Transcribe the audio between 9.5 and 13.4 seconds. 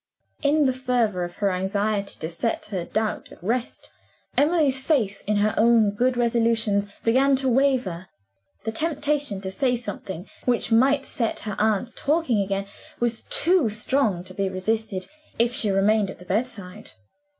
say something which might set her aunt talking again was